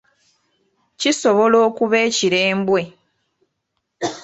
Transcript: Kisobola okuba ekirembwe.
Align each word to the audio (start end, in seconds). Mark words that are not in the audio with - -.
Kisobola 0.99 1.57
okuba 1.67 1.97
ekirembwe. 2.07 2.81